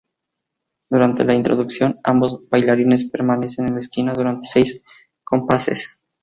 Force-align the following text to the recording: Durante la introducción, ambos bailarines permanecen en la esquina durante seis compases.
Durante 0.89 1.23
la 1.25 1.35
introducción, 1.35 1.95
ambos 2.03 2.49
bailarines 2.49 3.07
permanecen 3.11 3.67
en 3.67 3.73
la 3.75 3.79
esquina 3.81 4.13
durante 4.13 4.47
seis 4.47 4.83
compases. 5.23 6.01